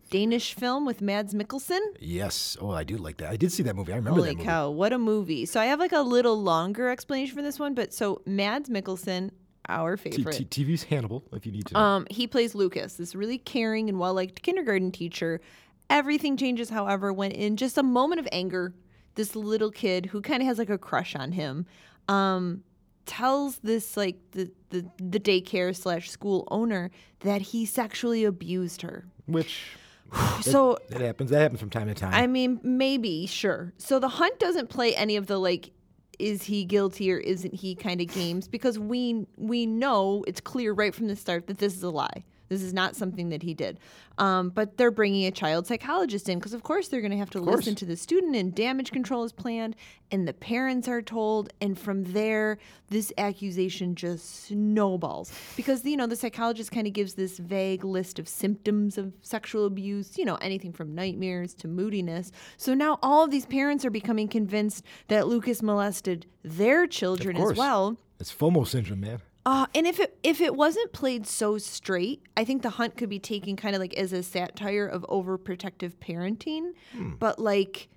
[0.09, 1.79] Danish film with Mads Mikkelsen.
[1.99, 2.55] Yes.
[2.61, 3.29] Oh, I do like that.
[3.31, 3.91] I did see that movie.
[3.91, 4.45] I remember Holy that movie.
[4.45, 5.45] cow, what a movie.
[5.47, 9.31] So I have like a little longer explanation for this one, but so Mads Mikkelsen,
[9.67, 10.49] our favorite.
[10.49, 11.73] T- TV's Hannibal, if you need to.
[11.73, 11.79] know.
[11.79, 15.41] Um, he plays Lucas, this really caring and well-liked kindergarten teacher.
[15.89, 18.73] Everything changes, however, when in just a moment of anger,
[19.15, 21.65] this little kid who kind of has like a crush on him,
[22.07, 22.63] um,
[23.05, 26.91] tells this like the the, the daycare slash school owner
[27.21, 29.05] that he sexually abused her.
[29.25, 29.77] Which
[30.41, 31.29] So it happens.
[31.31, 32.13] That happens from time to time.
[32.13, 33.73] I mean, maybe, sure.
[33.77, 35.71] So the hunt doesn't play any of the like
[36.17, 40.71] is he guilty or isn't he kind of games because we we know it's clear
[40.71, 42.23] right from the start that this is a lie.
[42.49, 43.79] This is not something that he did.
[44.17, 47.29] Um, but they're bringing a child psychologist in because, of course, they're going to have
[47.31, 49.75] to listen to the student, and damage control is planned,
[50.11, 51.51] and the parents are told.
[51.59, 52.57] And from there,
[52.89, 58.19] this accusation just snowballs because, you know, the psychologist kind of gives this vague list
[58.19, 62.31] of symptoms of sexual abuse, you know, anything from nightmares to moodiness.
[62.57, 67.57] So now all of these parents are becoming convinced that Lucas molested their children as
[67.57, 67.97] well.
[68.19, 69.21] it's FOMO syndrome, man.
[69.45, 73.09] Uh, and if it if it wasn't played so straight, I think the hunt could
[73.09, 76.71] be taken kind of like as a satire of overprotective parenting.
[77.19, 77.89] But like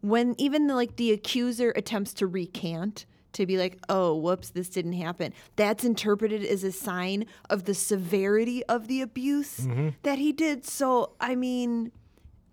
[0.00, 4.68] when even the, like the accuser attempts to recant to be like, oh, whoops, this
[4.68, 5.32] didn't happen.
[5.56, 9.66] That's interpreted as a sign of the severity of the abuse
[10.02, 10.64] that he did.
[10.66, 11.90] So I mean,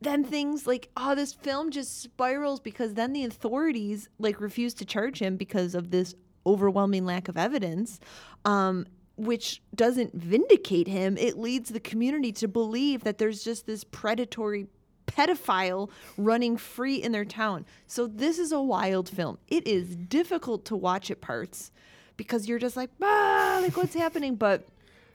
[0.02, 4.86] then things like oh this film just spirals because then the authorities like refuse to
[4.86, 8.00] charge him because of this overwhelming lack of evidence
[8.46, 8.86] um,
[9.18, 11.18] which doesn't vindicate him.
[11.18, 14.68] It leads the community to believe that there's just this predatory
[15.08, 17.66] pedophile running free in their town.
[17.88, 19.38] So this is a wild film.
[19.48, 21.72] It is difficult to watch at parts
[22.16, 24.36] because you're just like ah like what's happening?
[24.36, 24.68] But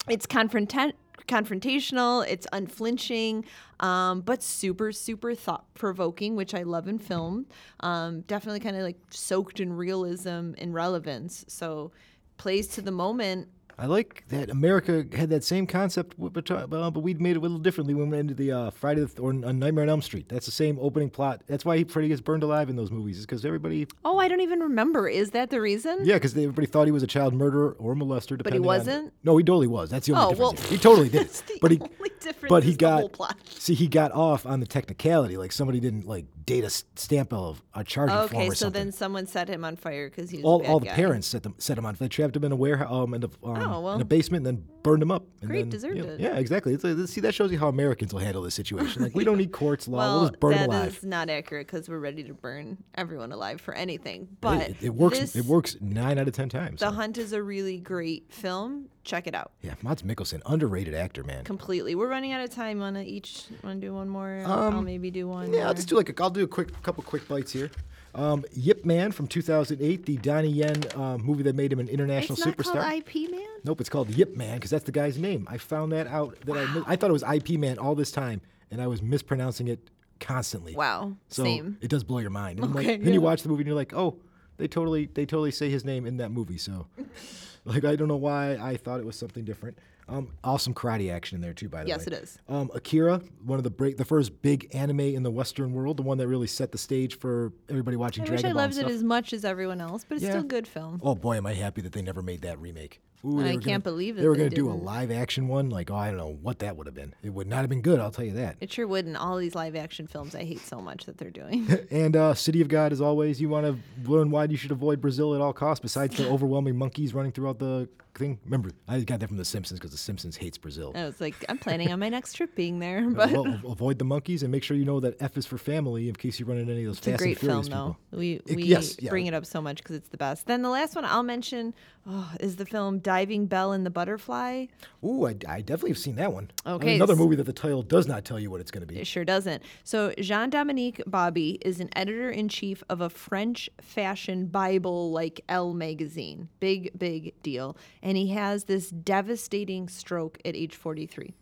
[0.08, 0.92] it's confronta-
[1.26, 3.44] confrontational it's unflinching
[3.80, 7.46] um, but super super thought provoking which i love in film.
[7.80, 11.44] Um, definitely kind of like soaked in realism and relevance.
[11.48, 11.92] So
[12.36, 17.00] plays to the moment I like that America had that same concept, but, uh, but
[17.00, 19.52] we'd made it a little differently when we ended the uh, Friday the, or uh,
[19.52, 20.28] Nightmare on Elm Street.
[20.28, 21.42] That's the same opening plot.
[21.46, 24.40] That's why Freddy gets burned alive in those movies, is because everybody, oh i don't
[24.40, 27.74] even remember is that the reason yeah, because everybody thought he was a child murderer
[27.78, 28.36] or molester.
[28.38, 29.12] Depending But he wasn't?
[29.24, 29.90] no, he totally was.
[29.90, 30.60] That's the only Oh, difference.
[30.62, 31.22] well, he totally did.
[31.22, 33.36] that's the but he, only difference but he got whole plot.
[33.48, 37.32] see he got off on the technicality, like somebody didn't like date a s- stamp
[37.32, 38.82] of a charging form okay or so something.
[38.84, 40.92] then someone set him on fire because he was all, all the guy.
[40.94, 41.94] parents set them set him on.
[41.94, 42.06] Fire.
[42.06, 43.94] They trapped him in a warehouse, um, in a, um, Oh, well.
[43.94, 45.24] in a basement, and then burned him up.
[45.40, 46.20] And Great, then, deserved you know, it.
[46.20, 46.74] Yeah, exactly.
[46.74, 49.02] It's like, see, that shows you how Americans will handle this situation.
[49.02, 49.98] Like we don't need courts, law.
[49.98, 50.96] well, we'll just burn that alive.
[50.98, 54.28] is not accurate because we're ready to burn everyone alive for anything.
[54.40, 55.18] But it, it works.
[55.18, 56.80] this- it works nine out of ten times.
[56.80, 58.88] The Hunt is a really great film.
[59.04, 61.44] Check it out yeah, Mads Mikkelsen, underrated actor, man.
[61.44, 61.94] completely.
[61.94, 62.78] We're running out of time.
[62.80, 64.42] Want to each want to do one more?
[64.46, 65.46] I'll maybe do one.
[65.46, 67.70] Um, Yeah, I'll just do like a, I'll do a quick couple quick bites here.
[68.14, 72.36] Um, Yip Man from 2008, the Donnie Yen uh, movie that made him an international
[72.38, 72.80] It's not superstar.
[72.82, 73.40] called IP Man.
[73.64, 75.46] Nope, it's called Yip Man because that's the guy's name.
[75.50, 78.10] I found that out that I mi- I thought it was IP Man all this
[78.12, 78.40] time,
[78.70, 79.90] and I was mispronouncing it
[80.20, 80.74] constantly.
[80.76, 81.16] Wow.
[81.28, 81.76] So Same.
[81.80, 82.58] it does blow your mind.
[82.60, 84.16] And I'm like- Okay, then you watch the movie and you're like, oh,
[84.56, 86.56] they totally they totally say his name in that movie.
[86.58, 86.86] So
[87.64, 89.78] Like I don't know why I thought it was something different.
[90.06, 92.04] Um, awesome karate action in there too, by the Yes, way.
[92.10, 92.38] Yes, it is.
[92.46, 96.02] Um, Akira, one of the break, the first big anime in the Western world, the
[96.02, 98.76] one that really set the stage for everybody watching I Dragon wish I Ball loved
[98.78, 100.30] it as much as everyone else, but it's Yeah.
[100.32, 101.00] still a good film.
[101.02, 103.00] Oh boy, am I happy that they never made that remake.
[103.24, 105.70] Ooh, I can't gonna, believe that they were going to do a live action one.
[105.70, 107.14] Like, oh, I don't know what that would have been.
[107.22, 107.98] It would not have been good.
[107.98, 108.56] I'll tell you that.
[108.60, 109.16] It sure wouldn't.
[109.16, 111.66] All these live action films I hate so much that they're doing.
[111.90, 115.00] And uh, City of God, as always, you want to learn why you should avoid
[115.00, 118.38] Brazil at all costs, besides the overwhelming monkeys running throughout the thing.
[118.44, 120.92] Remember, I got that from The Simpsons because The Simpsons hates Brazil.
[120.94, 124.04] I was like, I'm planning on my next trip being there, but Well, avoid the
[124.04, 126.58] monkeys and make sure you know that F is for family in case you run
[126.58, 127.96] into any of those It's a great film, people.
[128.12, 128.18] though.
[128.18, 129.10] We It- we yes, yeah.
[129.10, 130.46] bring it up so much because it's the best.
[130.46, 131.74] Then the last one I'll mention
[132.06, 134.66] oh, is the film Diving Bell and the Butterfly.
[135.04, 136.50] Ooh, I, I definitely have seen that one.
[136.64, 138.86] I mean, Okay, another movie that the title does not tell you what it's going
[138.86, 139.00] to be.
[139.00, 139.62] It sure doesn't.
[139.82, 145.40] So Jean Dominique Bauby is an editor in chief of a French fashion Bible like
[145.48, 146.48] Elle magazine.
[146.60, 147.76] Big, big deal.
[148.04, 151.34] And he has this devastating stroke at age 43.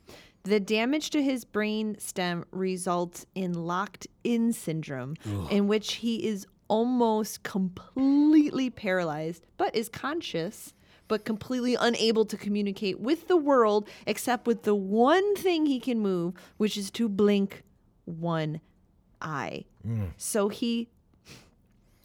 [0.45, 5.17] The damage to his brain stem results in locked in syndrome,
[5.51, 10.73] in which he is almost completely paralyzed, but is conscious,
[11.07, 16.01] but completely unable to communicate with the world except with the one thing he can
[16.01, 17.63] move, which is to blink
[18.07, 18.61] one
[19.21, 19.65] eye.
[19.87, 20.13] Mm.
[20.17, 20.89] So he,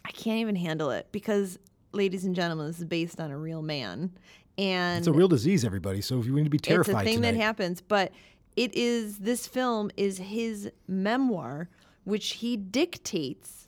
[0.03, 1.57] I can't even handle it because,
[1.91, 4.11] ladies and gentlemen, this is based on a real man.
[4.57, 6.01] And It's a real disease, everybody.
[6.01, 8.11] So if you need to be terrified it's a thing tonight, that happens, but
[8.55, 11.69] it is this film is his memoir,
[12.05, 13.67] which he dictates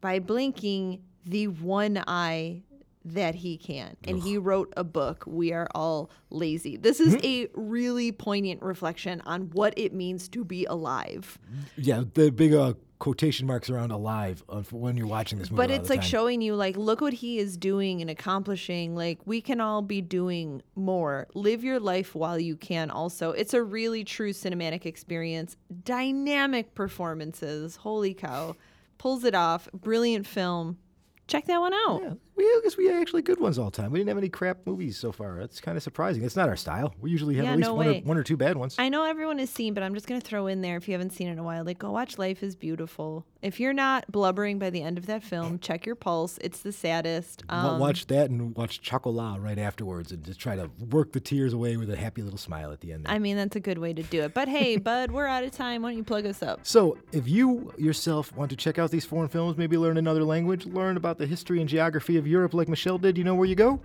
[0.00, 2.62] by blinking the one eye
[3.06, 3.96] that he can.
[4.04, 6.76] And he wrote a book, We Are All Lazy.
[6.78, 7.20] This is Hmm?
[7.22, 11.38] a really poignant reflection on what it means to be alive.
[11.76, 15.62] yeah, the big uh, quotation marks around alive when you're watching this movie.
[15.62, 16.08] But it's like time.
[16.08, 18.94] showing you, like, look what he is doing and accomplishing.
[18.94, 21.26] Like, we can all be doing more.
[21.34, 23.32] Live your life while you can, also.
[23.32, 25.56] It's a really true cinematic experience.
[25.84, 27.76] Dynamic performances.
[27.76, 28.56] Holy cow.
[28.98, 29.68] Pulls it off.
[29.72, 30.78] Brilliant film.
[31.26, 32.02] Check that one out.
[32.02, 33.90] Yeah, we, I guess we had actually good ones all the time.
[33.90, 35.38] We didn't have any crap movies so far.
[35.38, 36.24] That's kind of surprising.
[36.24, 36.94] It's not our style.
[37.00, 38.74] We usually have Yeah, at least no one or, one or two bad ones.
[38.78, 40.92] I know everyone has seen, but I'm just going to throw in there if you
[40.92, 41.64] haven't seen it in a while.
[41.64, 43.24] Like, go watch Life is Beautiful.
[43.42, 46.38] If you're not blubbering by the end of that film, check your pulse.
[46.40, 47.42] It's the saddest.
[47.48, 51.52] Um, watch that and watch Chocolat right afterwards and just try to work the tears
[51.52, 53.04] away with a happy little smile at the end.
[53.04, 53.12] there.
[53.12, 54.34] I mean, that's a good way to do it.
[54.34, 55.82] But hey, bud, we're out of time.
[55.82, 56.60] Why don't you plug us up?
[56.62, 60.66] So, if you yourself want to check out these foreign films, maybe learn another language,
[60.66, 63.54] learn about the history and geography of Europe like Michelle did, you know where you
[63.54, 63.80] go?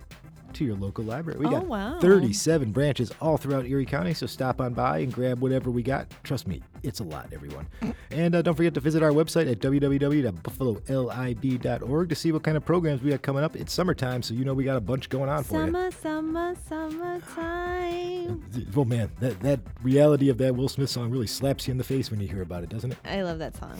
[0.54, 1.38] To your local library.
[1.38, 2.00] We Oh, got wow.
[2.00, 6.08] 37 branches all throughout Erie County, so stop on by and grab whatever we got.
[6.24, 7.68] Trust me, it's a lot, everyone.
[8.10, 12.64] and uh, don't forget to visit our website at www.buffalolib.org to see what kind of
[12.64, 13.54] programs we got coming up.
[13.54, 15.66] It's summertime, so you know we got a bunch going on for you.
[15.66, 18.42] Summer, summer, summertime.
[18.76, 21.84] Oh man, that, that reality of that Will Smith song really slaps you in the
[21.84, 22.98] face when you hear about it, doesn't it?
[23.04, 23.76] I love that song.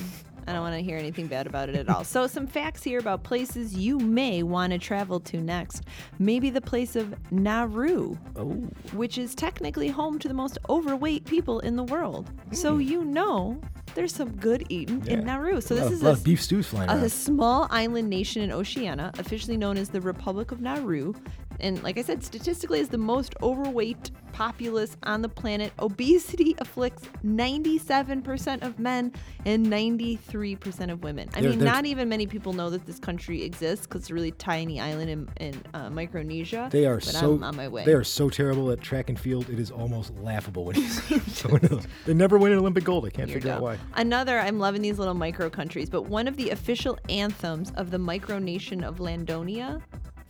[0.46, 2.04] I don't want to hear anything bad about it at all.
[2.04, 5.82] So, some facts here about places you may want to travel to next.
[6.18, 8.50] Maybe the place of Nauru, Oh.
[8.92, 12.30] which is technically home to the most overweight people in the world.
[12.52, 13.60] So, you know
[13.96, 15.26] there's some good eating in Hmm.
[15.26, 15.60] Nauru.
[15.60, 17.10] So, this of, is a, of beef stews flying a around.
[17.10, 21.12] small island nation in Oceania, officially known as the Republic of Nauru.
[21.60, 25.72] And like I said, statistically is the most overweight populace on the planet.
[25.80, 29.12] Obesity afflicts 97% of men
[29.44, 31.28] and 93% of women.
[31.34, 34.14] I They're- mean, not even many people know that this country exists because it's a
[34.14, 36.68] really tiny island in, in uh, Micronesia.
[36.70, 37.84] They are but so I'm on my way.
[37.84, 39.48] they are so terrible at track and field.
[39.50, 41.86] It is almost laughable when you see someone else.
[42.06, 43.04] They never win an Olympic gold.
[43.06, 43.78] I can't Here figure out why.
[43.94, 47.98] Another, I'm loving these little micro countries, but one of the official anthems of the
[47.98, 49.82] micronation of Ladonia.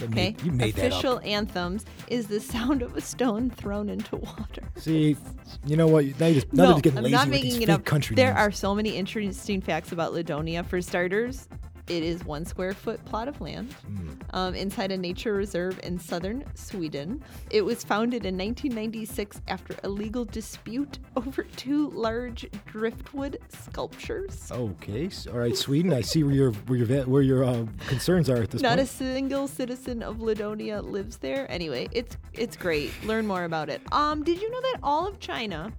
[0.02, 0.92] Okay, made- you made that up.
[0.92, 4.62] official anthems is the sound of a stone thrown into water.
[4.76, 5.16] See,
[5.66, 6.04] you know what?
[6.20, 7.84] Now you just now no, I'm not making it up.
[7.84, 8.38] country there names.
[8.38, 10.64] are so many interesting facts about Ladonia.
[10.64, 11.48] For starters,
[11.90, 14.10] it is one square foot plot of land Hmm.
[14.30, 17.22] um, inside a nature reserve in southern Sweden.
[17.50, 24.50] It was founded in 1996 after a legal dispute over two large driftwood sculptures.
[24.52, 25.92] Okay, all right, Sweden.
[25.92, 28.70] I see where your where your where your uh, concerns are at this point.
[28.76, 31.50] Not a single citizen of Ladonia lives there.
[31.50, 32.92] Anyway, it's it's great.
[33.04, 33.80] Learn more about it.
[33.92, 35.72] Um, did you know that all of China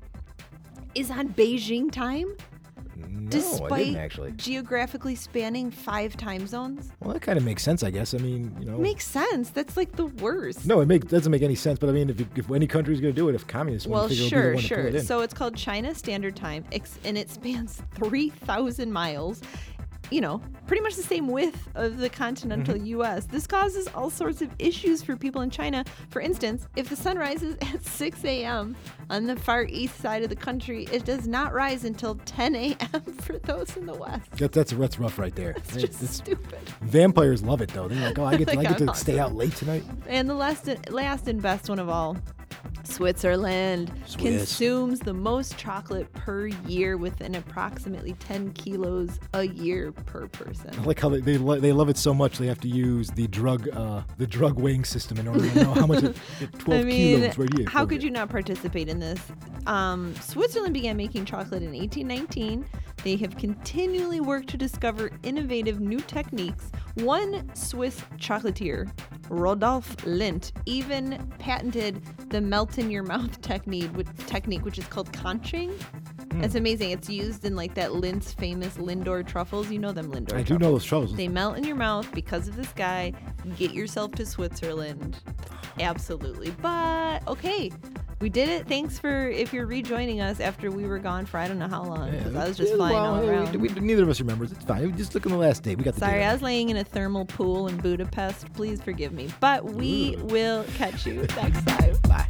[0.93, 2.35] is on Beijing time,
[3.35, 4.31] I despite didn't actually.
[4.33, 6.91] geographically spanning five time zones?
[6.99, 8.13] Well, that kind of makes sense, I guess.
[8.13, 8.77] I mean, you know.
[8.77, 9.49] Makes sense.
[9.49, 10.65] That's like the worst.
[10.65, 11.79] no, it make, doesn't make any sense.
[11.79, 14.01] But I mean, if, you- if any country's going to do it, if communists Well,
[14.01, 14.79] want to figure sure, out the one to sure.
[14.87, 15.05] it in.
[15.05, 19.41] So it's called China Standard Time, ex- and it spans 3,000 miles.
[20.11, 22.85] You know, pretty much the same width of the continental Mm-hmm.
[23.01, 23.25] US.
[23.25, 25.83] This causes all sorts of issues for people in China.
[26.09, 28.75] For instance, if the sun rises at 6 a.m.
[29.09, 33.01] on the far east side of the country, it does not rise until 10 a.m.
[33.21, 34.29] for those in the west.
[34.33, 35.51] That, that's that's rough right there.
[35.51, 36.59] It's It- just it's- stupid.
[36.81, 37.87] vampires love it though.
[37.87, 39.83] They're like, oh, I get to, I get to I'm stay out late tonight.
[40.07, 42.17] And the last, last and best one of all,
[42.83, 44.21] Switzerland Swiss.
[44.21, 50.71] consumes the most chocolate per year with an approximately 10 kilos a year per person.
[50.77, 53.09] I like how they they, lo- they love it so much they have to use
[53.11, 56.03] the drug uh, the drug weighing system in order to know how much.
[56.03, 56.15] It,
[56.59, 57.69] Twelve I mean, kilos right here.
[57.69, 59.19] how could you not participate in this?
[59.67, 62.65] Um, Switzerland began making chocolate in 1819.
[63.03, 66.71] They have continually worked to discover innovative new techniques.
[66.95, 68.91] One Swiss chocolatier,
[69.29, 75.11] Rodolphe Lindt, even patented the melt in your mouth technique, which, technique, which is called
[75.11, 75.71] conching.
[75.71, 76.43] Hmm.
[76.43, 76.91] It's amazing.
[76.91, 79.71] It's used in like that Lindt's famous Lindor truffles.
[79.71, 80.35] You know them Lindor.
[80.35, 81.15] I do know those troubles.
[81.15, 83.13] They melt in your mouth because of this guy.
[83.57, 85.19] Get yourself to Switzerland.
[85.79, 86.51] Absolutely.
[86.61, 87.71] But okay,
[88.21, 88.67] we did it.
[88.67, 91.83] Thanks for if you're rejoining us after we were gone for I don't know how
[91.83, 92.11] long.
[92.11, 93.55] Because I was just flying well, all around.
[93.55, 94.51] We, we, neither of us remembers.
[94.51, 94.85] It's fine.
[94.85, 95.75] We just look on the last day.
[95.75, 98.53] We got the Sorry, I was laying in a thermal pool in Budapest.
[98.53, 99.29] Please forgive me.
[99.39, 101.97] But we will catch you next time.
[102.03, 102.27] Bye.